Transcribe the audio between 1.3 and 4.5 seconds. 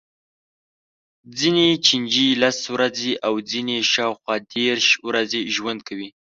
ځینې چینجي لس ورځې او ځینې یې شاوخوا